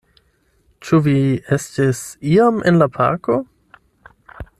Ĉu 0.85 0.99
vi 1.07 1.13
estis 1.57 2.01
iam 2.31 2.57
en 2.71 2.81
la 2.85 2.89
parko? 2.97 3.37